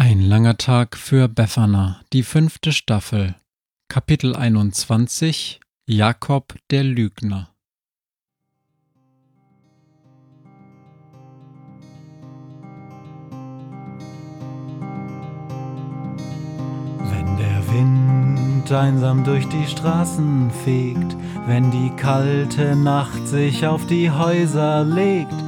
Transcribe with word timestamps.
Ein 0.00 0.22
langer 0.22 0.56
Tag 0.56 0.96
für 0.96 1.26
Befana, 1.26 2.00
die 2.12 2.22
fünfte 2.22 2.70
Staffel, 2.70 3.34
Kapitel 3.88 4.36
21 4.36 5.58
Jakob 5.86 6.54
der 6.70 6.84
Lügner. 6.84 7.48
Wenn 17.00 17.36
der 17.36 17.68
Wind 17.72 18.70
einsam 18.70 19.24
durch 19.24 19.48
die 19.48 19.66
Straßen 19.66 20.52
fegt, 20.62 21.16
wenn 21.48 21.72
die 21.72 21.90
kalte 21.96 22.76
Nacht 22.76 23.26
sich 23.26 23.66
auf 23.66 23.84
die 23.88 24.12
Häuser 24.12 24.84
legt, 24.84 25.47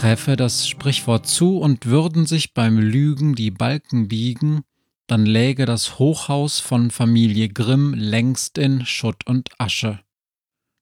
Treffe 0.00 0.36
das 0.36 0.68
Sprichwort 0.68 1.26
zu 1.26 1.58
und 1.58 1.86
würden 1.86 2.24
sich 2.24 2.54
beim 2.54 2.78
Lügen 2.78 3.34
die 3.34 3.50
Balken 3.50 4.06
biegen, 4.06 4.60
dann 5.08 5.26
läge 5.26 5.66
das 5.66 5.98
Hochhaus 5.98 6.60
von 6.60 6.92
Familie 6.92 7.48
Grimm 7.48 7.94
längst 7.94 8.58
in 8.58 8.86
Schutt 8.86 9.26
und 9.26 9.50
Asche. 9.58 9.98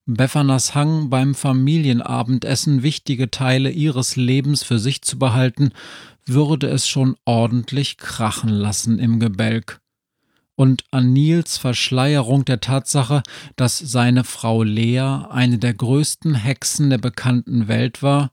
Beffanas 0.05 0.75
Hang, 0.75 1.09
beim 1.09 1.33
Familienabendessen 1.33 2.83
wichtige 2.83 3.31
Teile 3.31 3.71
ihres 3.71 4.17
Lebens 4.17 4.61
für 4.61 4.77
sich 4.77 5.01
zu 5.01 5.17
behalten, 5.17 5.71
würde 6.27 6.67
es 6.67 6.87
schon 6.87 7.15
ordentlich 7.25 7.97
krachen 7.97 8.49
lassen 8.49 8.99
im 8.99 9.19
Gebälk. 9.19 9.81
Und 10.53 10.83
an 10.91 11.11
Nils 11.11 11.57
Verschleierung 11.57 12.45
der 12.45 12.59
Tatsache, 12.59 13.23
dass 13.55 13.79
seine 13.79 14.23
Frau 14.23 14.61
Lea 14.61 15.25
eine 15.31 15.57
der 15.57 15.73
größten 15.73 16.35
Hexen 16.35 16.91
der 16.91 16.99
bekannten 16.99 17.67
Welt 17.67 18.03
war, 18.03 18.29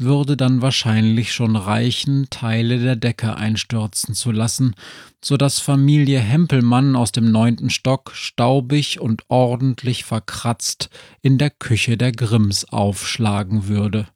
würde 0.00 0.36
dann 0.36 0.62
wahrscheinlich 0.62 1.32
schon 1.32 1.56
reichen, 1.56 2.28
Teile 2.30 2.78
der 2.78 2.96
Decke 2.96 3.36
einstürzen 3.36 4.14
zu 4.14 4.32
lassen, 4.32 4.74
so 5.22 5.36
dass 5.36 5.60
Familie 5.60 6.18
Hempelmann 6.18 6.96
aus 6.96 7.12
dem 7.12 7.30
neunten 7.30 7.70
Stock 7.70 8.12
staubig 8.14 9.00
und 9.00 9.24
ordentlich 9.28 10.04
verkratzt 10.04 10.90
in 11.20 11.38
der 11.38 11.50
Küche 11.50 11.96
der 11.96 12.12
Grimms 12.12 12.64
aufschlagen 12.64 13.68
würde. 13.68 14.08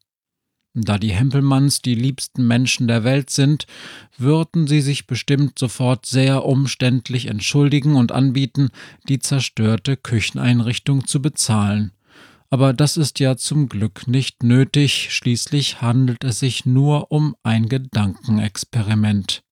Da 0.72 0.98
die 0.98 1.12
Hempelmanns 1.12 1.82
die 1.82 1.94
liebsten 1.94 2.48
Menschen 2.48 2.88
der 2.88 3.04
Welt 3.04 3.30
sind, 3.30 3.66
würden 4.18 4.66
sie 4.66 4.80
sich 4.80 5.06
bestimmt 5.06 5.56
sofort 5.58 6.04
sehr 6.06 6.44
umständlich 6.44 7.26
entschuldigen 7.26 7.94
und 7.94 8.10
anbieten, 8.10 8.70
die 9.08 9.20
zerstörte 9.20 9.96
Kücheneinrichtung 9.96 11.06
zu 11.06 11.22
bezahlen 11.22 11.92
aber 12.54 12.72
das 12.72 12.96
ist 12.96 13.18
ja 13.18 13.36
zum 13.36 13.68
Glück 13.68 14.06
nicht 14.06 14.44
nötig, 14.44 15.08
schließlich 15.10 15.82
handelt 15.82 16.22
es 16.22 16.38
sich 16.38 16.64
nur 16.64 17.10
um 17.10 17.34
ein 17.42 17.68
Gedankenexperiment. 17.68 19.42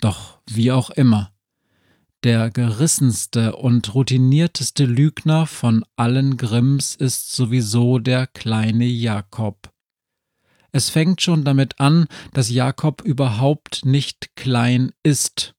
Doch 0.00 0.38
wie 0.48 0.72
auch 0.72 0.88
immer, 0.88 1.34
der 2.22 2.48
gerissenste 2.48 3.56
und 3.56 3.94
routinierteste 3.94 4.86
Lügner 4.86 5.46
von 5.46 5.84
allen 5.96 6.38
Grimms 6.38 6.94
ist 6.94 7.30
sowieso 7.32 7.98
der 7.98 8.26
kleine 8.26 8.86
Jakob. 8.86 9.70
Es 10.72 10.88
fängt 10.88 11.20
schon 11.20 11.44
damit 11.44 11.78
an, 11.78 12.06
dass 12.32 12.48
Jakob 12.48 13.02
überhaupt 13.02 13.84
nicht 13.84 14.34
klein 14.34 14.92
ist, 15.02 15.53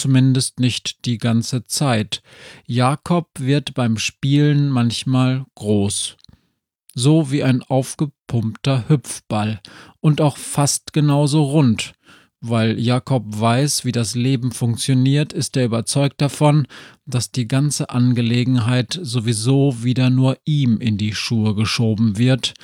zumindest 0.00 0.60
nicht 0.60 1.04
die 1.04 1.18
ganze 1.18 1.64
Zeit. 1.64 2.22
Jakob 2.66 3.28
wird 3.38 3.74
beim 3.74 3.98
Spielen 3.98 4.70
manchmal 4.70 5.44
groß. 5.54 6.16
So 6.94 7.30
wie 7.30 7.44
ein 7.44 7.62
aufgepumpter 7.62 8.88
Hüpfball 8.88 9.60
und 10.00 10.20
auch 10.20 10.36
fast 10.36 10.92
genauso 10.92 11.42
rund. 11.42 11.92
Weil 12.40 12.80
Jakob 12.80 13.24
weiß, 13.26 13.84
wie 13.84 13.92
das 13.92 14.14
Leben 14.14 14.50
funktioniert, 14.50 15.34
ist 15.34 15.58
er 15.58 15.66
überzeugt 15.66 16.22
davon, 16.22 16.66
dass 17.04 17.30
die 17.30 17.46
ganze 17.46 17.90
Angelegenheit 17.90 18.98
sowieso 19.02 19.84
wieder 19.84 20.08
nur 20.08 20.38
ihm 20.46 20.80
in 20.80 20.96
die 20.96 21.14
Schuhe 21.14 21.54
geschoben 21.54 22.16
wird, 22.16 22.54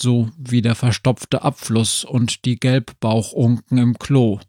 so 0.00 0.30
wie 0.36 0.62
der 0.62 0.74
verstopfte 0.74 1.42
Abfluss 1.42 2.02
und 2.02 2.44
die 2.44 2.56
Gelbbauchunken 2.56 3.78
im 3.78 3.98
Klo 3.98 4.40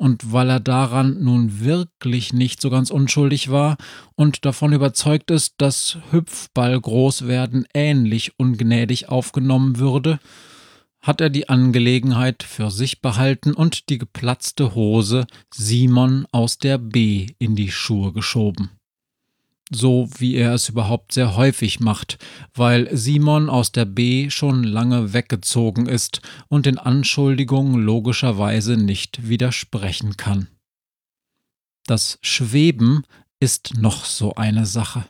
und 0.00 0.32
weil 0.32 0.48
er 0.48 0.60
daran 0.60 1.22
nun 1.22 1.60
wirklich 1.60 2.32
nicht 2.32 2.62
so 2.62 2.70
ganz 2.70 2.90
unschuldig 2.90 3.50
war 3.50 3.76
und 4.14 4.46
davon 4.46 4.72
überzeugt 4.72 5.30
ist, 5.30 5.56
dass 5.58 5.98
Hüpfball 6.10 6.80
Großwerden 6.80 7.66
ähnlich 7.74 8.32
ungnädig 8.38 9.10
aufgenommen 9.10 9.78
würde, 9.78 10.18
hat 11.02 11.20
er 11.20 11.28
die 11.28 11.50
Angelegenheit 11.50 12.42
für 12.42 12.70
sich 12.70 13.02
behalten 13.02 13.52
und 13.52 13.90
die 13.90 13.98
geplatzte 13.98 14.74
Hose 14.74 15.26
Simon 15.52 16.26
aus 16.32 16.56
der 16.56 16.78
B 16.78 17.26
in 17.38 17.54
die 17.54 17.70
Schuhe 17.70 18.14
geschoben 18.14 18.70
so 19.70 20.08
wie 20.18 20.34
er 20.34 20.52
es 20.54 20.68
überhaupt 20.68 21.12
sehr 21.12 21.36
häufig 21.36 21.80
macht, 21.80 22.18
weil 22.54 22.88
Simon 22.94 23.48
aus 23.48 23.72
der 23.72 23.84
B 23.84 24.28
schon 24.28 24.64
lange 24.64 25.12
weggezogen 25.12 25.86
ist 25.86 26.20
und 26.48 26.66
den 26.66 26.78
Anschuldigungen 26.78 27.80
logischerweise 27.80 28.76
nicht 28.76 29.28
widersprechen 29.28 30.16
kann. 30.16 30.48
Das 31.86 32.18
Schweben 32.20 33.04
ist 33.38 33.74
noch 33.78 34.04
so 34.04 34.34
eine 34.34 34.66
Sache. 34.66 35.06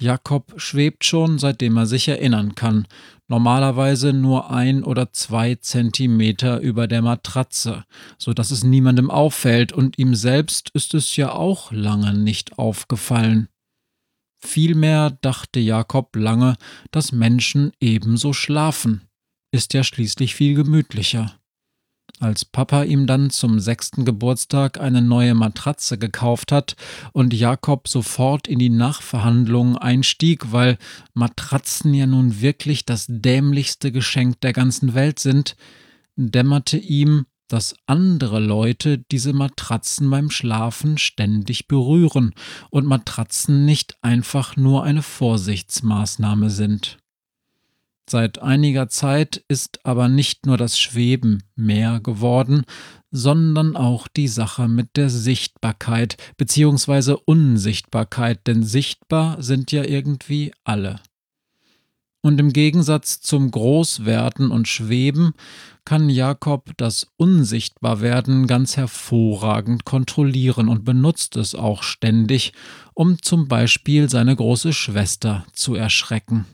Jakob 0.00 0.54
schwebt 0.56 1.04
schon, 1.04 1.38
seitdem 1.38 1.76
er 1.76 1.84
sich 1.84 2.08
erinnern 2.08 2.54
kann, 2.54 2.86
normalerweise 3.28 4.14
nur 4.14 4.50
ein 4.50 4.82
oder 4.82 5.12
zwei 5.12 5.56
Zentimeter 5.56 6.60
über 6.60 6.86
der 6.86 7.02
Matratze, 7.02 7.84
so 8.16 8.32
dass 8.32 8.50
es 8.50 8.64
niemandem 8.64 9.10
auffällt, 9.10 9.72
und 9.72 9.98
ihm 9.98 10.14
selbst 10.14 10.70
ist 10.70 10.94
es 10.94 11.16
ja 11.16 11.32
auch 11.32 11.70
lange 11.70 12.14
nicht 12.14 12.58
aufgefallen. 12.58 13.48
Vielmehr 14.40 15.10
dachte 15.20 15.60
Jakob 15.60 16.16
lange, 16.16 16.56
dass 16.90 17.12
Menschen 17.12 17.72
ebenso 17.80 18.32
schlafen. 18.32 19.02
Ist 19.52 19.74
ja 19.74 19.84
schließlich 19.84 20.34
viel 20.34 20.54
gemütlicher. 20.54 21.40
Als 22.18 22.44
Papa 22.44 22.82
ihm 22.82 23.06
dann 23.06 23.30
zum 23.30 23.60
sechsten 23.60 24.04
Geburtstag 24.04 24.78
eine 24.78 25.00
neue 25.00 25.34
Matratze 25.34 25.96
gekauft 25.96 26.52
hat 26.52 26.76
und 27.12 27.32
Jakob 27.32 27.88
sofort 27.88 28.46
in 28.46 28.58
die 28.58 28.68
Nachverhandlungen 28.68 29.78
einstieg, 29.78 30.52
weil 30.52 30.76
Matratzen 31.14 31.94
ja 31.94 32.06
nun 32.06 32.42
wirklich 32.42 32.84
das 32.84 33.06
dämlichste 33.08 33.90
Geschenk 33.90 34.40
der 34.42 34.52
ganzen 34.52 34.94
Welt 34.94 35.18
sind, 35.18 35.56
dämmerte 36.16 36.76
ihm, 36.76 37.24
dass 37.52 37.74
andere 37.86 38.38
Leute 38.38 38.98
diese 38.98 39.32
Matratzen 39.32 40.08
beim 40.08 40.30
Schlafen 40.30 40.98
ständig 40.98 41.68
berühren 41.68 42.32
und 42.70 42.86
Matratzen 42.86 43.64
nicht 43.64 43.96
einfach 44.02 44.56
nur 44.56 44.84
eine 44.84 45.02
Vorsichtsmaßnahme 45.02 46.50
sind. 46.50 46.98
Seit 48.08 48.40
einiger 48.40 48.88
Zeit 48.88 49.44
ist 49.46 49.84
aber 49.84 50.08
nicht 50.08 50.44
nur 50.44 50.56
das 50.56 50.80
Schweben 50.80 51.44
mehr 51.54 52.00
geworden, 52.00 52.64
sondern 53.12 53.76
auch 53.76 54.08
die 54.08 54.28
Sache 54.28 54.66
mit 54.68 54.96
der 54.96 55.10
Sichtbarkeit 55.10 56.16
bzw. 56.36 57.16
Unsichtbarkeit, 57.24 58.46
denn 58.46 58.64
sichtbar 58.64 59.42
sind 59.42 59.70
ja 59.70 59.84
irgendwie 59.84 60.52
alle. 60.64 61.00
Und 62.22 62.38
im 62.38 62.52
Gegensatz 62.52 63.20
zum 63.20 63.50
Großwerden 63.50 64.50
und 64.50 64.68
Schweben 64.68 65.32
kann 65.86 66.10
Jakob 66.10 66.72
das 66.76 67.06
Unsichtbarwerden 67.16 68.46
ganz 68.46 68.76
hervorragend 68.76 69.84
kontrollieren 69.86 70.68
und 70.68 70.84
benutzt 70.84 71.36
es 71.36 71.54
auch 71.54 71.82
ständig, 71.82 72.52
um 72.94 73.22
zum 73.22 73.48
Beispiel 73.48 74.10
seine 74.10 74.36
große 74.36 74.74
Schwester 74.74 75.46
zu 75.54 75.74
erschrecken. 75.74 76.44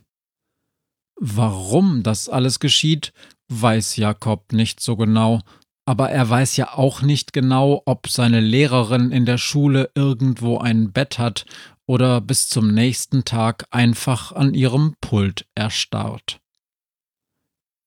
Warum 1.19 2.03
das 2.03 2.29
alles 2.29 2.61
geschieht, 2.61 3.13
weiß 3.49 3.97
Jakob 3.97 4.53
nicht 4.53 4.81
so 4.81 4.97
genau, 4.97 5.41
aber 5.85 6.11
er 6.11 6.29
weiß 6.29 6.57
ja 6.57 6.75
auch 6.75 7.03
nicht 7.03 7.33
genau, 7.33 7.83
ob 7.87 8.09
seine 8.09 8.41
Lehrerin 8.41 9.13
in 9.13 9.25
der 9.25 9.39
Schule 9.39 9.91
irgendwo 9.95 10.59
ein 10.59 10.93
Bett 10.93 11.19
hat 11.19 11.47
oder 11.87 12.21
bis 12.21 12.49
zum 12.49 12.73
nächsten 12.73 13.25
Tag 13.25 13.67
einfach 13.71 14.33
an 14.33 14.55
ihrem 14.55 14.95
Pult 15.01 15.47
erstarrt. 15.55 16.41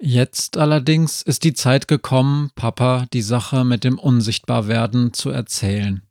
Jetzt 0.02 0.56
allerdings 0.56 1.22
ist 1.22 1.44
die 1.44 1.54
Zeit 1.54 1.90
gekommen, 1.90 2.52
Papa 2.56 3.06
die 3.12 3.22
Sache 3.22 3.66
mit 3.66 3.84
dem 3.84 4.00
Unsichtbarwerden 4.00 5.14
zu 5.14 5.30
erzählen. 5.30 6.04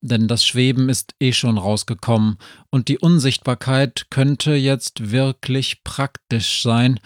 Denn 0.00 0.26
das 0.26 0.44
Schweben 0.44 0.88
ist 0.88 1.14
eh 1.20 1.32
schon 1.32 1.58
rausgekommen 1.58 2.38
und 2.70 2.88
die 2.88 2.98
Unsichtbarkeit 2.98 4.06
könnte 4.10 4.54
jetzt 4.54 5.10
wirklich 5.10 5.84
praktisch 5.84 6.62
sein, 6.62 6.98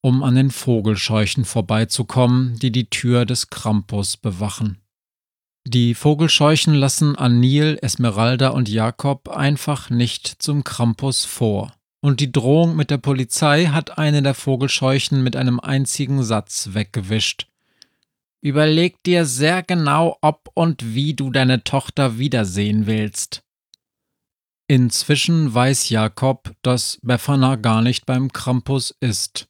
um 0.00 0.22
an 0.22 0.36
den 0.36 0.50
Vogelscheuchen 0.50 1.44
vorbeizukommen, 1.44 2.58
die 2.60 2.72
die 2.72 2.88
Tür 2.88 3.26
des 3.26 3.50
Krampus 3.50 4.16
bewachen. 4.16 4.78
Die 5.66 5.94
Vogelscheuchen 5.94 6.74
lassen 6.74 7.16
Anil, 7.16 7.78
Esmeralda 7.82 8.48
und 8.48 8.68
Jakob 8.68 9.28
einfach 9.28 9.90
nicht 9.90 10.26
zum 10.26 10.64
Krampus 10.64 11.26
vor. 11.26 11.74
Und 12.00 12.20
die 12.20 12.32
Drohung 12.32 12.76
mit 12.76 12.90
der 12.90 12.96
Polizei 12.96 13.66
hat 13.66 13.98
eine 13.98 14.22
der 14.22 14.32
Vogelscheuchen 14.34 15.22
mit 15.22 15.36
einem 15.36 15.60
einzigen 15.60 16.22
Satz 16.22 16.70
weggewischt. 16.72 17.46
Überleg 18.40 19.02
dir 19.02 19.26
sehr 19.26 19.62
genau, 19.62 20.16
ob 20.22 20.50
und 20.54 20.94
wie 20.94 21.12
du 21.12 21.30
deine 21.30 21.62
Tochter 21.62 22.16
wiedersehen 22.16 22.86
willst. 22.86 23.42
Inzwischen 24.66 25.52
weiß 25.52 25.90
Jakob, 25.90 26.54
dass 26.62 26.98
Befana 27.02 27.56
gar 27.56 27.82
nicht 27.82 28.06
beim 28.06 28.32
Krampus 28.32 28.96
ist 29.00 29.49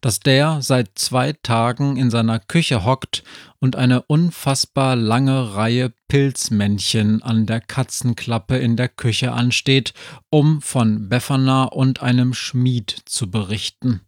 dass 0.00 0.20
der 0.20 0.62
seit 0.62 0.98
zwei 0.98 1.32
Tagen 1.32 1.96
in 1.96 2.10
seiner 2.10 2.38
Küche 2.38 2.84
hockt 2.84 3.22
und 3.58 3.76
eine 3.76 4.02
unfassbar 4.02 4.96
lange 4.96 5.54
Reihe 5.54 5.92
Pilzmännchen 6.08 7.22
an 7.22 7.46
der 7.46 7.60
Katzenklappe 7.60 8.56
in 8.56 8.76
der 8.76 8.88
Küche 8.88 9.32
ansteht, 9.32 9.92
um 10.30 10.62
von 10.62 11.08
Befana 11.08 11.64
und 11.64 12.02
einem 12.02 12.34
Schmied 12.34 13.02
zu 13.04 13.30
berichten. 13.30 14.00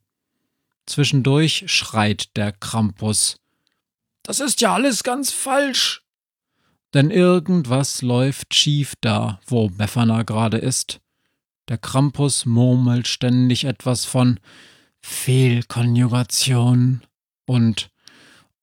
Zwischendurch 0.86 1.64
schreit 1.66 2.36
der 2.36 2.52
Krampus. 2.52 3.36
Das 4.22 4.40
ist 4.40 4.60
ja 4.60 4.74
alles 4.74 5.02
ganz 5.02 5.30
falsch. 5.30 6.02
Denn 6.94 7.10
irgendwas 7.10 8.02
läuft 8.02 8.54
schief 8.54 8.94
da, 9.00 9.40
wo 9.46 9.68
Befana 9.68 10.22
gerade 10.22 10.58
ist. 10.58 11.00
Der 11.68 11.78
Krampus 11.78 12.44
murmelt 12.44 13.08
ständig 13.08 13.64
etwas 13.64 14.04
von 14.04 14.40
Fehlkonjugation 15.02 17.02
und 17.46 17.90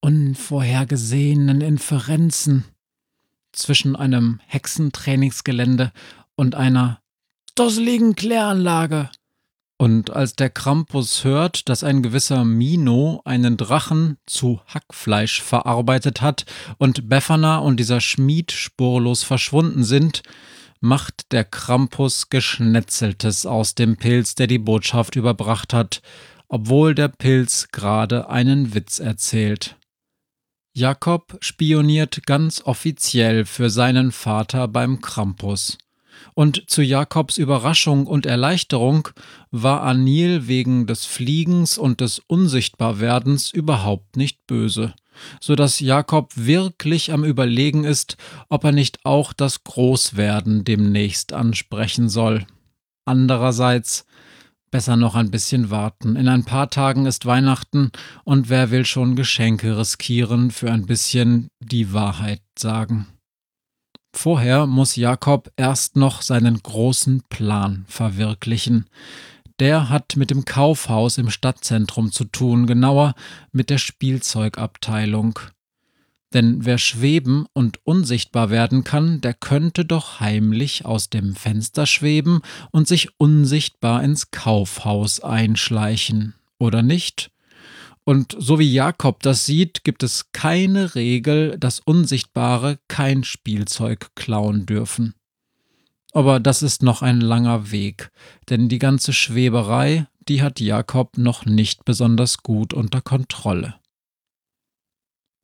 unvorhergesehenen 0.02 1.62
Inferenzen 1.62 2.66
zwischen 3.52 3.96
einem 3.96 4.40
Hexentrainingsgelände 4.48 5.92
und 6.36 6.56
einer 6.56 7.02
dusseligen 7.56 8.16
Kläranlage. 8.16 9.10
Und 9.78 10.12
als 10.12 10.36
der 10.36 10.50
Krampus 10.50 11.24
hört, 11.24 11.70
dass 11.70 11.86
ein 11.86 12.04
gewisser 12.04 12.44
Mino 12.44 13.22
einen 13.24 13.56
Drachen 13.56 14.18
zu 14.26 14.60
Hackfleisch 14.68 15.42
verarbeitet 15.42 16.22
hat 16.22 16.46
und 16.78 17.08
Befana 17.08 17.60
und 17.60 17.78
dieser 17.78 18.02
Schmied 18.02 18.52
spurlos 18.52 19.24
verschwunden 19.24 19.86
sind, 19.86 20.22
macht 20.82 21.32
der 21.32 21.46
Krampus 21.46 22.30
Geschnetzeltes 22.30 23.46
aus 23.46 23.76
dem 23.76 23.98
Pilz, 23.98 24.36
der 24.36 24.48
die 24.48 24.60
Botschaft 24.60 25.16
überbracht 25.16 25.74
hat, 25.74 26.02
obwohl 26.50 26.94
der 26.94 27.08
Pilz 27.08 27.70
gerade 27.72 28.30
einen 28.30 28.74
Witz 28.74 29.00
erzählt. 29.00 29.78
Jakob 30.74 31.38
spioniert 31.40 32.26
ganz 32.26 32.62
offiziell 32.62 33.46
für 33.46 33.70
seinen 33.70 34.12
Vater 34.12 34.68
beim 34.68 35.00
Krampus. 35.02 35.78
Und 36.34 36.70
zu 36.70 36.82
Jakobs 36.82 37.38
Überraschung 37.38 38.06
und 38.06 38.26
Erleichterung 38.26 39.08
war 39.52 39.84
Anil 39.84 40.48
wegen 40.48 40.86
des 40.86 41.06
Fliegens 41.06 41.78
und 41.78 42.02
des 42.02 42.20
Unsichtbarwerdens 42.20 43.52
überhaupt 43.52 44.18
nicht 44.18 44.46
böse 44.46 44.94
so 45.40 45.56
dass 45.56 45.80
Jakob 45.80 46.32
wirklich 46.36 47.12
am 47.12 47.24
Überlegen 47.24 47.84
ist, 47.84 48.18
ob 48.50 48.64
er 48.64 48.72
nicht 48.72 49.06
auch 49.06 49.34
das 49.34 49.64
Großwerden 49.64 50.64
demnächst 50.64 51.34
ansprechen 51.34 52.10
soll. 52.10 52.46
Andererseits 53.06 54.06
besser 54.72 54.96
noch 54.96 55.16
ein 55.16 55.32
bisschen 55.32 55.70
warten. 55.70 56.16
In 56.16 56.28
ein 56.28 56.44
paar 56.44 56.70
Tagen 56.70 57.06
ist 57.06 57.26
Weihnachten 57.26 57.92
und 58.24 58.50
wer 58.50 58.72
will 58.72 58.86
schon 58.86 59.16
Geschenke 59.16 59.78
riskieren 59.78 60.52
für 60.52 60.72
ein 60.72 60.86
bisschen 60.86 61.50
die 61.60 61.94
Wahrheit 61.94 62.42
sagen. 62.58 63.08
Vorher 64.16 64.66
muss 64.66 64.96
Jakob 64.96 65.52
erst 65.56 65.96
noch 65.96 66.22
seinen 66.22 66.62
großen 66.62 67.24
Plan 67.30 67.86
verwirklichen 67.88 68.86
der 69.60 69.90
hat 69.90 70.16
mit 70.16 70.32
dem 70.32 70.46
Kaufhaus 70.46 71.18
im 71.18 71.30
Stadtzentrum 71.30 72.12
zu 72.12 72.26
tun, 72.26 72.66
genauer 72.66 73.14
mit 73.52 73.70
der 73.70 73.78
Spielzeugabteilung. 73.78 75.40
Denn 76.34 76.64
wer 76.66 76.78
schweben 76.78 77.48
und 77.54 77.80
unsichtbar 77.86 78.52
werden 78.52 78.84
kann, 78.84 79.20
der 79.22 79.34
könnte 79.34 79.84
doch 79.84 80.20
heimlich 80.20 80.86
aus 80.86 81.10
dem 81.10 81.36
Fenster 81.36 81.88
schweben 81.88 82.42
und 82.72 82.88
sich 82.88 83.10
unsichtbar 83.18 84.04
ins 84.04 84.30
Kaufhaus 84.30 85.22
einschleichen, 85.22 86.36
oder 86.60 86.84
nicht? 86.84 87.32
Und 88.04 88.36
so 88.40 88.60
wie 88.60 88.72
Jakob 88.72 89.22
das 89.24 89.46
sieht, 89.46 89.84
gibt 89.84 90.04
es 90.04 90.32
keine 90.32 90.96
Regel, 90.96 91.58
dass 91.60 91.80
Unsichtbare 91.80 92.80
kein 92.88 93.24
Spielzeug 93.24 94.10
klauen 94.16 94.66
dürfen. 94.66 95.16
Aber 96.12 96.40
das 96.40 96.64
ist 96.64 96.82
noch 96.82 97.02
ein 97.02 97.22
langer 97.22 97.72
Weg, 97.72 98.12
denn 98.50 98.68
die 98.68 98.80
ganze 98.80 99.14
Schweberei, 99.14 100.08
die 100.28 100.42
hat 100.42 100.60
Jakob 100.60 101.18
noch 101.18 101.46
nicht 101.46 101.86
besonders 101.86 102.40
gut 102.40 102.74
unter 102.74 103.02
Kontrolle. 103.02 103.76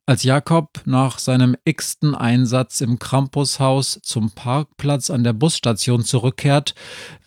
Als 0.08 0.22
Jakob 0.22 0.82
nach 0.84 1.18
seinem 1.18 1.56
x-ten 1.64 2.14
Einsatz 2.14 2.80
im 2.80 3.00
Krampushaus 3.00 3.98
zum 4.04 4.30
Parkplatz 4.30 5.10
an 5.10 5.24
der 5.24 5.32
Busstation 5.32 6.04
zurückkehrt, 6.04 6.76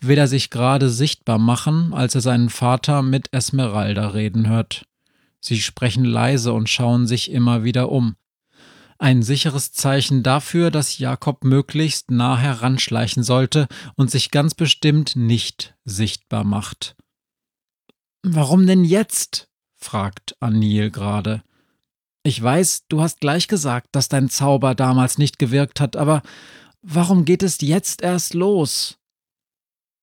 will 0.00 0.16
er 0.16 0.28
sich 0.28 0.48
gerade 0.48 0.88
sichtbar 0.88 1.36
machen, 1.36 1.92
als 1.92 2.14
er 2.14 2.22
seinen 2.22 2.48
Vater 2.48 3.02
mit 3.02 3.30
Esmeralda 3.34 4.08
reden 4.08 4.48
hört. 4.48 4.86
Sie 5.40 5.60
sprechen 5.60 6.06
leise 6.06 6.54
und 6.54 6.70
schauen 6.70 7.06
sich 7.06 7.30
immer 7.30 7.64
wieder 7.64 7.92
um. 7.92 8.16
Ein 8.98 9.22
sicheres 9.22 9.72
Zeichen 9.72 10.22
dafür, 10.22 10.70
dass 10.70 10.98
Jakob 10.98 11.44
möglichst 11.44 12.10
nah 12.10 12.38
heranschleichen 12.38 13.22
sollte 13.22 13.68
und 13.94 14.10
sich 14.10 14.30
ganz 14.30 14.54
bestimmt 14.54 15.16
nicht 15.16 15.74
sichtbar 15.84 16.44
macht. 16.44 16.96
Warum 18.22 18.66
denn 18.66 18.84
jetzt? 18.84 19.48
fragt 19.76 20.34
Anil 20.40 20.90
gerade. 20.90 21.42
Ich 22.22 22.42
weiß, 22.42 22.84
du 22.88 23.00
hast 23.00 23.20
gleich 23.20 23.48
gesagt, 23.48 23.88
dass 23.92 24.08
dein 24.08 24.28
Zauber 24.28 24.74
damals 24.74 25.16
nicht 25.16 25.38
gewirkt 25.38 25.80
hat, 25.80 25.96
aber 25.96 26.22
warum 26.82 27.24
geht 27.24 27.42
es 27.42 27.60
jetzt 27.60 28.02
erst 28.02 28.34
los? 28.34 28.98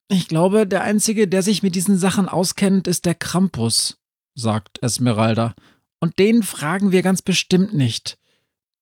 Ich 0.09 0.27
glaube, 0.27 0.65
der 0.65 0.83
Einzige, 0.83 1.27
der 1.27 1.43
sich 1.43 1.63
mit 1.63 1.75
diesen 1.75 1.97
Sachen 1.97 2.29
auskennt, 2.29 2.87
ist 2.87 3.05
der 3.05 3.13
Krampus, 3.13 3.99
sagt 4.35 4.81
Esmeralda. 4.81 5.53
Und 5.99 6.17
den 6.17 6.43
fragen 6.43 6.91
wir 6.91 7.01
ganz 7.01 7.21
bestimmt 7.21 7.73
nicht. 7.73 8.17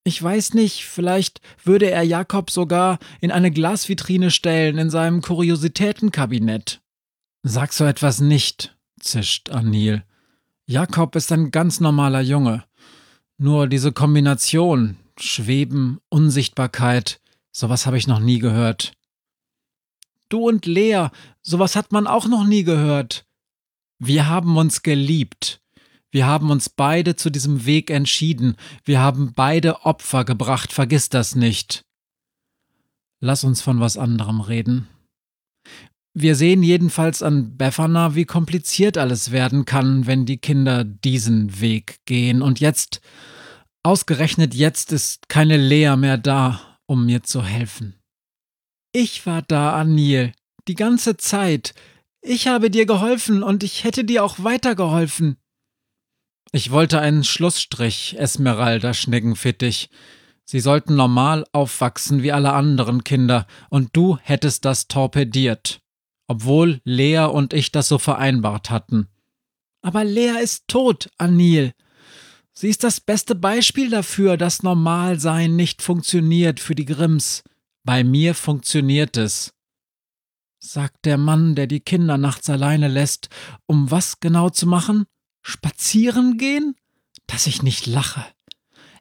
Ich 0.03 0.21
weiß 0.21 0.53
nicht, 0.53 0.85
vielleicht 0.85 1.41
würde 1.63 1.89
er 1.89 2.03
Jakob 2.03 2.51
sogar 2.51 2.99
in 3.21 3.31
eine 3.31 3.51
Glasvitrine 3.51 4.29
stellen 4.29 4.77
in 4.77 4.91
seinem 4.91 5.21
Kuriositätenkabinett. 5.21 6.81
Sag 7.41 7.73
so 7.73 7.85
etwas 7.85 8.21
nicht, 8.21 8.77
zischt 8.99 9.49
Anil. 9.49 10.03
Jakob 10.67 11.15
ist 11.15 11.31
ein 11.31 11.49
ganz 11.49 11.79
normaler 11.79 12.21
Junge. 12.21 12.65
Nur 13.37 13.67
diese 13.67 13.91
Kombination 13.91 14.97
Schweben, 15.17 15.99
Unsichtbarkeit, 16.09 17.21
sowas 17.51 17.85
habe 17.85 17.97
ich 17.97 18.07
noch 18.07 18.19
nie 18.19 18.39
gehört. 18.39 18.93
Du 20.29 20.47
und 20.47 20.65
Lea, 20.65 21.07
sowas 21.41 21.75
hat 21.75 21.91
man 21.91 22.07
auch 22.07 22.27
noch 22.27 22.45
nie 22.45 22.63
gehört. 22.63 23.25
Wir 23.99 24.27
haben 24.27 24.57
uns 24.57 24.83
geliebt. 24.83 25.61
Wir 26.11 26.25
haben 26.27 26.49
uns 26.49 26.69
beide 26.69 27.15
zu 27.15 27.29
diesem 27.29 27.65
Weg 27.65 27.89
entschieden. 27.89 28.55
Wir 28.83 28.99
haben 28.99 29.33
beide 29.33 29.81
Opfer 29.85 30.25
gebracht. 30.25 30.73
Vergiss 30.73 31.09
das 31.09 31.35
nicht. 31.35 31.83
Lass 33.19 33.43
uns 33.43 33.61
von 33.61 33.79
was 33.79 33.97
anderem 33.97 34.41
reden. 34.41 34.87
Wir 36.17 36.35
sehen 36.35 36.63
jedenfalls 36.63 37.21
an 37.21 37.57
Befana, 37.57 38.15
wie 38.15 38.23
kompliziert 38.23 38.97
alles 38.97 39.31
werden 39.31 39.65
kann, 39.65 40.07
wenn 40.07 40.25
die 40.25 40.37
Kinder 40.37 40.85
diesen 40.85 41.59
Weg 41.59 41.97
gehen. 42.05 42.41
Und 42.41 42.61
jetzt, 42.61 43.01
ausgerechnet 43.83 44.55
jetzt, 44.55 44.93
ist 44.93 45.27
keine 45.27 45.57
Lea 45.57 45.97
mehr 45.97 46.17
da, 46.17 46.79
um 46.85 47.05
mir 47.05 47.23
zu 47.23 47.43
helfen. 47.43 47.95
Ich 48.93 49.25
war 49.25 49.41
da, 49.41 49.75
Anil, 49.75 50.31
die 50.69 50.75
ganze 50.75 51.17
Zeit. 51.17 51.73
Ich 52.21 52.47
habe 52.47 52.71
dir 52.71 52.85
geholfen 52.85 53.43
und 53.43 53.61
ich 53.61 53.83
hätte 53.83 54.05
dir 54.05 54.23
auch 54.23 54.41
weitergeholfen. 54.41 55.35
Ich 56.53 56.71
wollte 56.71 57.01
einen 57.01 57.25
Schlussstrich, 57.25 58.15
Esmeralda 58.17 58.93
Schneckenfittich. 58.93 59.89
Sie 60.45 60.61
sollten 60.61 60.95
normal 60.95 61.43
aufwachsen 61.51 62.23
wie 62.23 62.31
alle 62.31 62.53
anderen 62.53 63.03
Kinder, 63.03 63.47
und 63.69 63.89
du 63.91 64.17
hättest 64.21 64.63
das 64.63 64.87
torpediert 64.87 65.81
obwohl 66.27 66.81
Lea 66.83 67.25
und 67.25 67.53
ich 67.53 67.71
das 67.71 67.87
so 67.87 67.97
vereinbart 67.97 68.69
hatten. 68.69 69.07
Aber 69.81 70.03
Lea 70.03 70.41
ist 70.41 70.67
tot, 70.67 71.09
Anil. 71.17 71.73
Sie 72.53 72.69
ist 72.69 72.83
das 72.83 72.99
beste 73.01 73.35
Beispiel 73.35 73.89
dafür, 73.89 74.37
dass 74.37 74.63
Normalsein 74.63 75.55
nicht 75.55 75.81
funktioniert 75.81 76.59
für 76.59 76.73
die 76.73 76.85
Grimms. 76.85 77.43
Bei 77.83 78.03
mir 78.03 78.33
funktioniert 78.33 79.17
es. 79.17 79.53
Sagt 80.59 81.05
der 81.05 81.17
Mann, 81.17 81.53
der 81.53 81.67
die 81.67 81.81
Kinder 81.81 82.17
nachts 82.17 82.49
alleine 82.49 82.87
lässt, 82.87 83.29
um 83.67 83.91
was 83.91 84.19
genau 84.19 84.49
zu 84.49 84.65
machen? 84.65 85.05
Spazieren 85.43 86.37
gehen? 86.37 86.75
Dass 87.27 87.45
ich 87.45 87.61
nicht 87.61 87.85
lache. 87.85 88.25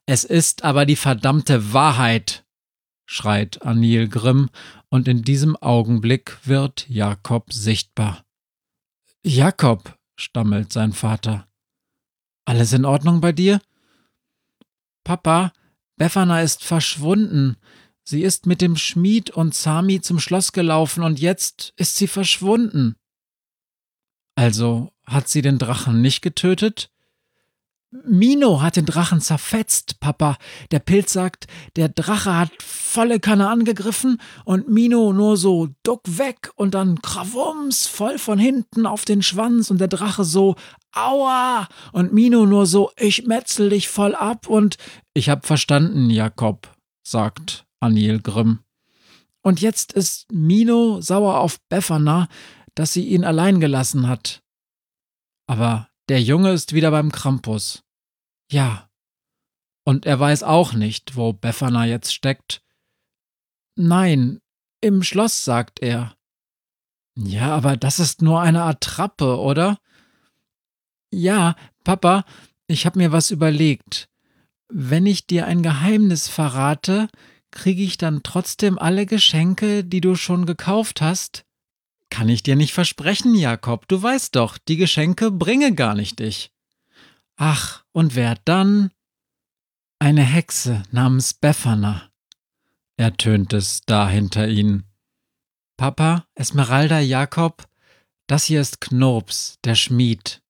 Es 0.05 0.25
ist 0.25 0.65
aber 0.65 0.85
die 0.85 0.97
verdammte 0.97 1.73
Wahrheit, 1.73 2.44
schreit 3.07 3.63
Anil 3.63 4.09
Grimm, 4.09 4.51
und 4.89 5.09
in 5.09 5.23
diesem 5.23 5.57
Augenblick 5.57 6.39
wird 6.45 6.89
Jakob 6.89 7.53
sichtbar. 7.53 8.25
Jakob, 9.25 9.99
stammelt 10.17 10.73
sein 10.73 10.93
Vater. 10.93 11.49
Alles 12.45 12.73
in 12.73 12.85
Ordnung 12.85 13.21
bei 13.21 13.33
dir? 13.33 13.61
Papa, 15.03 15.53
Befana 15.97 16.43
ist 16.43 16.65
verschwunden. 16.65 17.57
Sie 18.05 18.23
ist 18.23 18.47
mit 18.47 18.61
dem 18.61 18.77
Schmied 18.77 19.31
und 19.31 19.55
Sami 19.55 20.01
zum 20.01 20.19
Schloss 20.19 20.53
gelaufen 20.53 21.03
und 21.03 21.21
jetzt 21.21 21.73
ist 21.77 21.97
sie 21.97 22.07
verschwunden. 22.07 22.97
Also 24.35 24.93
hat 25.05 25.29
sie 25.29 25.43
den 25.43 25.59
Drachen 25.59 26.03
nicht 26.03 26.21
getötet? 26.21 26.91
Mino 28.03 28.61
hat 28.61 28.75
den 28.75 28.87
Drachen 28.87 29.21
zerfetzt, 29.21 30.01
Papa. 30.01 30.37
Der 30.73 30.81
Pilz 30.81 31.13
sagt, 31.13 31.47
der 31.77 31.89
Drache 31.89 32.37
hat 32.37 32.51
volle 32.61 33.21
Kanne 33.21 33.49
angegriffen 33.49 34.21
und 34.45 34.69
Mino 34.69 35.13
nur 35.13 35.37
so 35.37 35.69
duck 35.85 36.03
weg 36.07 36.51
und 36.57 36.75
dann 36.75 37.01
krawums 37.03 37.87
voll 37.87 38.19
von 38.19 38.39
hinten 38.39 38.87
auf 38.87 39.05
den 39.05 39.23
Schwanz 39.23 39.71
und 39.71 39.79
der 39.79 39.89
Drache 39.89 40.25
so 40.25 40.57
aua 40.93 41.69
und 41.93 42.13
Mino 42.13 42.47
nur 42.47 42.67
so 42.67 42.91
ich 42.97 43.27
metzel 43.27 43.71
dich 43.71 43.89
voll 43.89 44.15
ab 44.15 44.49
und 44.49 44.77
ich 45.13 45.29
hab 45.29 45.47
verstanden, 45.47 46.11
Jakob, 46.11 46.69
sagt 47.07 47.65
Aniel 47.79 48.21
Grimm. 48.21 48.59
Und 49.43 49.61
jetzt 49.61 49.93
ist 49.93 50.33
Mino 50.33 51.01
sauer 51.01 51.39
auf 51.39 51.61
Befana, 51.69 52.29
dass 52.75 52.93
sie 52.93 53.07
ihn 53.07 53.25
allein 53.25 53.61
gelassen 53.61 54.09
hat. 54.09 54.43
Aber 55.47 55.89
der 56.09 56.21
Junge 56.21 56.53
ist 56.53 56.73
wieder 56.73 56.91
beim 56.91 57.13
Krampus. 57.13 57.84
Ja. 58.51 58.89
Und 59.85 60.07
er 60.07 60.19
weiß 60.19 60.43
auch 60.43 60.73
nicht, 60.73 61.17
wo 61.17 61.33
Befana 61.33 61.87
jetzt 61.87 62.15
steckt. 62.15 62.63
Nein, 63.77 64.41
im 64.81 65.03
Schloss, 65.03 65.45
sagt 65.45 65.81
er. 65.81 66.17
Ja, 67.17 67.55
aber 67.55 67.77
das 67.77 67.99
ist 67.99 68.23
nur 68.23 68.41
eine 68.41 68.63
Attrappe, 68.63 69.39
oder? 69.39 69.79
Ja, 71.13 71.55
Papa, 71.85 72.25
ich 72.67 72.87
hab 72.87 72.97
mir 72.97 73.13
was 73.13 73.31
überlegt. 73.31 74.09
Wenn 74.69 75.07
ich 75.07 75.27
dir 75.27 75.47
ein 75.47 75.63
Geheimnis 75.63 76.29
verrate, 76.29 77.09
kriege 77.51 77.83
ich 77.83 77.99
dann 77.99 78.23
trotzdem 78.23 78.79
alle 78.79 79.07
Geschenke, 79.07 79.85
die 79.85 80.01
du 80.01 80.17
schon 80.17 80.47
gekauft 80.47 81.01
hast? 81.01 81.45
Kann 82.11 82.29
ich 82.29 82.43
dir 82.43 82.57
nicht 82.57 82.73
versprechen, 82.73 83.35
Jakob, 83.35 83.87
du 83.89 84.03
weißt 84.03 84.35
doch, 84.37 84.59
die 84.59 84.77
Geschenke 84.77 85.31
bringe 85.31 85.75
gar 85.75 85.95
nicht 85.95 86.21
ich. 86.21 86.53
Ach, 87.37 87.85
und 87.93 88.15
wer 88.15 88.37
dann? 88.45 88.91
Eine 89.99 90.23
Hexe 90.23 90.83
namens 90.91 91.35
Befana, 91.35 92.11
ertönt 92.97 93.53
es 93.53 93.83
da 93.87 94.09
hinter 94.09 94.49
ihnen. 94.49 94.85
Papa, 95.77 96.27
Esmeralda, 96.35 97.01
Jakob, 97.01 97.67
das 98.27 98.45
hier 98.45 98.61
ist 98.61 98.81
Knurps, 98.81 99.59
der 99.65 99.75
Schmied. 99.75 100.43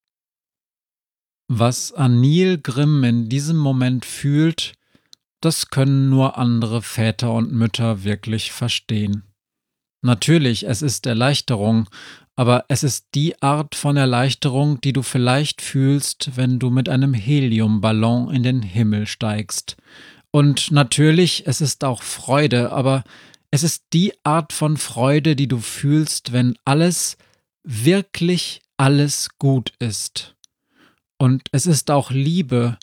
Was 1.49 1.93
Anil 1.93 2.59
Grimm 2.59 3.05
in 3.05 3.29
diesem 3.29 3.57
Moment 3.57 4.05
fühlt, 4.05 4.75
das 5.41 5.69
können 5.69 6.09
nur 6.09 6.39
andere 6.39 6.83
Väter 6.83 7.33
und 7.33 7.53
Mütter 7.53 8.05
wirklich 8.05 8.53
verstehen. 8.53 9.25
Natürlich, 10.03 10.67
es 10.67 10.83
ist 10.83 11.07
Erleichterung, 11.07 11.89
aber 12.37 12.65
es 12.69 12.83
ist 12.83 13.07
die 13.15 13.41
Art 13.43 13.75
von 13.75 13.97
Erleichterung, 13.97 14.81
die 14.81 14.93
du 14.93 15.03
vielleicht 15.03 15.63
fühlst, 15.63 16.37
wenn 16.37 16.59
du 16.59 16.71
mit 16.71 16.89
einem 16.89 17.15
Heliumballon 17.15 18.35
in 18.35 18.43
den 18.43 18.63
Himmel 18.63 19.07
steigst. 19.07 19.77
Und 20.31 20.73
natürlich, 20.73 21.47
es 21.47 21.61
ist 21.61 21.85
auch 21.85 22.03
Freude, 22.03 22.73
aber 22.73 23.05
es 23.53 23.63
ist 23.63 23.85
die 23.93 24.13
Art 24.25 24.53
von 24.53 24.77
Freude, 24.77 25.37
die 25.37 25.47
du 25.47 25.59
fühlst, 25.59 26.33
wenn 26.33 26.57
alles, 26.65 27.17
wirklich 27.63 28.61
alles 28.77 29.29
gut 29.39 29.73
ist. 29.79 30.35
Und 31.19 31.43
es 31.53 31.67
ist 31.67 31.91
auch 31.93 32.11
Liebe, 32.11 32.79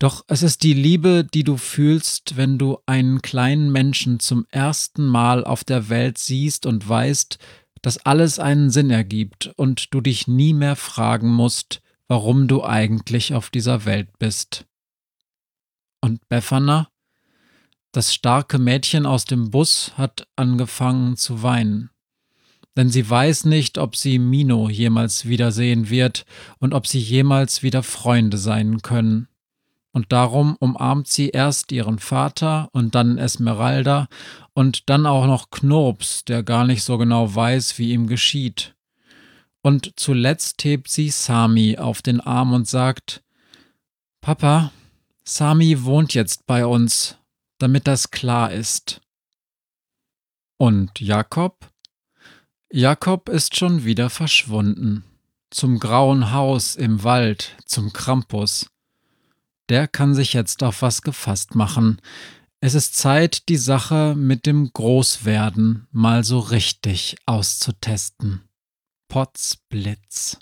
doch 0.00 0.24
es 0.28 0.42
ist 0.42 0.62
die 0.64 0.74
Liebe, 0.74 1.24
die 1.24 1.44
du 1.44 1.56
fühlst, 1.56 2.36
wenn 2.36 2.58
du 2.58 2.78
einen 2.86 3.22
kleinen 3.22 3.70
Menschen 3.70 4.20
zum 4.20 4.46
ersten 4.50 5.06
Mal 5.06 5.44
auf 5.44 5.64
der 5.64 5.88
Welt 5.88 6.18
siehst 6.18 6.66
und 6.66 6.88
weißt, 6.88 7.38
dass 7.82 7.98
alles 7.98 8.38
einen 8.38 8.70
Sinn 8.70 8.90
ergibt 8.90 9.52
und 9.56 9.92
du 9.94 10.00
dich 10.00 10.26
nie 10.26 10.52
mehr 10.52 10.76
fragen 10.76 11.28
musst, 11.28 11.80
warum 12.06 12.48
du 12.48 12.64
eigentlich 12.64 13.34
auf 13.34 13.50
dieser 13.50 13.84
Welt 13.84 14.18
bist. 14.18 14.66
Und 16.00 16.28
Befana? 16.28 16.88
Das 17.92 18.14
starke 18.14 18.58
Mädchen 18.58 19.06
aus 19.06 19.24
dem 19.24 19.50
Bus 19.50 19.92
hat 19.96 20.28
angefangen 20.36 21.16
zu 21.16 21.42
weinen. 21.42 21.90
Denn 22.76 22.90
sie 22.90 23.08
weiß 23.08 23.46
nicht, 23.46 23.78
ob 23.78 23.96
sie 23.96 24.18
Mino 24.18 24.68
jemals 24.68 25.26
wiedersehen 25.26 25.90
wird 25.90 26.24
und 26.58 26.74
ob 26.74 26.86
sie 26.86 27.00
jemals 27.00 27.62
wieder 27.62 27.82
Freunde 27.82 28.38
sein 28.38 28.82
können 28.82 29.28
und 29.92 30.12
darum 30.12 30.56
umarmt 30.60 31.08
sie 31.08 31.30
erst 31.30 31.72
ihren 31.72 31.98
Vater 31.98 32.68
und 32.72 32.94
dann 32.94 33.18
Esmeralda 33.18 34.08
und 34.52 34.88
dann 34.90 35.06
auch 35.06 35.26
noch 35.26 35.50
Knurps, 35.50 36.24
der 36.24 36.42
gar 36.42 36.64
nicht 36.66 36.82
so 36.82 36.98
genau 36.98 37.34
weiß, 37.34 37.78
wie 37.78 37.92
ihm 37.92 38.06
geschieht. 38.06 38.74
Und 39.62 39.92
zuletzt 39.96 40.62
hebt 40.64 40.88
sie 40.88 41.10
Sami 41.10 41.78
auf 41.78 42.02
den 42.02 42.20
Arm 42.20 42.52
und 42.52 42.68
sagt 42.68 43.22
Papa, 44.20 44.72
Sami 45.24 45.84
wohnt 45.84 46.14
jetzt 46.14 46.46
bei 46.46 46.64
uns, 46.64 47.16
damit 47.58 47.86
das 47.86 48.10
klar 48.10 48.52
ist. 48.52 49.00
Und 50.58 51.00
Jakob? 51.00 51.70
Jakob 52.70 53.28
ist 53.28 53.56
schon 53.56 53.84
wieder 53.84 54.10
verschwunden. 54.10 55.04
Zum 55.50 55.78
grauen 55.78 56.32
Haus 56.32 56.76
im 56.76 57.04
Wald, 57.04 57.56
zum 57.64 57.92
Krampus 57.92 58.70
der 59.68 59.88
kann 59.88 60.14
sich 60.14 60.32
jetzt 60.32 60.62
auf 60.62 60.82
was 60.82 61.02
gefasst 61.02 61.54
machen. 61.54 62.00
Es 62.60 62.74
ist 62.74 62.96
Zeit, 62.96 63.48
die 63.48 63.56
Sache 63.56 64.14
mit 64.16 64.46
dem 64.46 64.72
Großwerden 64.72 65.86
mal 65.92 66.24
so 66.24 66.40
richtig 66.40 67.16
auszutesten. 67.26 68.42
Potzblitz. 69.08 70.38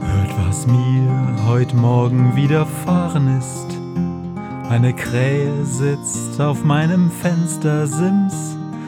Hört, 0.00 0.38
was 0.38 0.66
mir 0.66 1.44
heute 1.46 1.76
Morgen 1.76 2.34
widerfahren 2.34 3.38
ist. 3.38 3.66
Eine 4.70 4.94
Krähe 4.96 5.64
sitzt 5.64 6.40
auf 6.40 6.64
meinem 6.64 7.10
Fenstersims 7.10 8.56